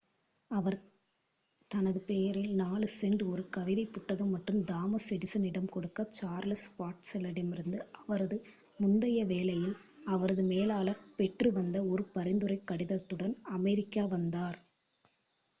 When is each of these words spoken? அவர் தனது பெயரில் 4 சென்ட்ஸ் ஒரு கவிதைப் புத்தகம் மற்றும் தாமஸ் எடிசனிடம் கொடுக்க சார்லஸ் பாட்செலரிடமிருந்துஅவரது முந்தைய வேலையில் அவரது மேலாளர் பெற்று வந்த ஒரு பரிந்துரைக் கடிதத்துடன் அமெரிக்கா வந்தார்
அவர் 0.51 0.77
தனது 1.71 1.99
பெயரில் 2.07 2.53
4 2.61 2.87
சென்ட்ஸ் 2.93 3.27
ஒரு 3.27 3.43
கவிதைப் 3.49 3.91
புத்தகம் 3.91 4.31
மற்றும் 4.35 4.63
தாமஸ் 4.63 5.09
எடிசனிடம் 5.15 5.69
கொடுக்க 5.69 6.07
சார்லஸ் 6.11 6.65
பாட்செலரிடமிருந்துஅவரது 6.77 8.39
முந்தைய 8.79 9.19
வேலையில் 9.27 9.77
அவரது 10.07 10.45
மேலாளர் 10.51 11.05
பெற்று 11.15 11.51
வந்த 11.51 11.79
ஒரு 11.91 12.05
பரிந்துரைக் 12.15 12.67
கடிதத்துடன் 12.67 13.37
அமெரிக்கா 13.57 14.05
வந்தார் 14.11 14.59